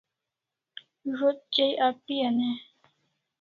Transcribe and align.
Zo't 1.17 1.39
chai 1.53 1.71
ape'an 1.87 2.37
e? 2.49 2.51